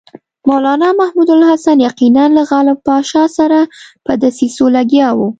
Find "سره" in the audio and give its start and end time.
3.37-3.59